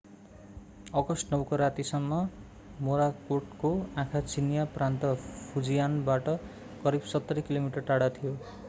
[0.93, 2.15] August 9 को रातिसम्म
[2.79, 3.71] मोराकोटको
[3.97, 6.29] आँखा चिनियाँ प्रान्त फुजियानबाट
[6.83, 8.37] करिव सत्तरी किलोमिटर टाढा थियो